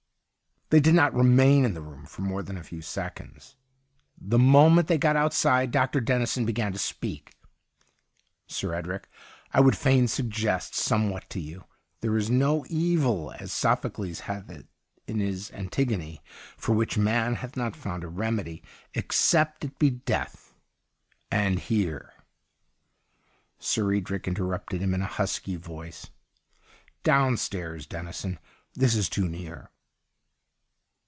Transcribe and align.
They 0.71 0.79
did 0.79 0.93
not 0.95 1.13
remain 1.13 1.65
in 1.65 1.73
the 1.73 1.81
room 1.81 2.05
116 2.07 2.23
THE 2.23 2.29
UNDYING 2.29 2.29
THING 2.29 2.29
for 2.29 2.29
more 2.31 2.43
than 2.43 2.57
a 2.57 2.63
few 2.63 2.81
seconds. 2.81 3.55
The 4.17 4.39
moment 4.39 4.87
they 4.87 4.97
got 4.97 5.17
outside, 5.17 5.69
Dr. 5.69 5.99
Dennison 5.99 6.45
began 6.45 6.71
to 6.71 6.79
speak.' 6.79 7.35
Sir 8.47 8.73
Edric, 8.73 9.09
I 9.51 9.59
would 9.59 9.75
fain 9.77 10.07
suggest 10.07 10.73
somewhat 10.73 11.29
to 11.31 11.41
you. 11.41 11.65
There 11.99 12.15
is 12.15 12.29
no 12.29 12.61
evilj 12.69 13.35
as 13.41 13.51
Sophocles 13.51 14.21
hath 14.21 14.49
it 14.49 14.67
in 15.07 15.19
his 15.19 15.51
"Antigone," 15.51 16.21
for 16.55 16.73
which 16.73 16.97
man 16.97 17.35
hath 17.35 17.57
not 17.57 17.75
found 17.75 18.05
a 18.05 18.07
remedy, 18.07 18.63
except 18.93 19.65
it 19.65 19.77
be 19.77 19.89
death, 19.89 20.53
and 21.29 21.59
here' 21.59 22.13
Sir 23.59 23.93
Edric 23.93 24.25
interrupted 24.25 24.79
him 24.79 24.93
in 24.93 25.01
a 25.01 25.05
husky 25.17 25.57
voice.' 25.57 26.11
Downstairs, 27.03 27.85
Dennison. 27.85 28.39
This 28.73 28.95
is 28.95 29.09
too 29.09 29.27
near.' 29.27 29.69